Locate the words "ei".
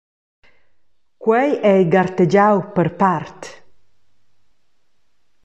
1.71-1.81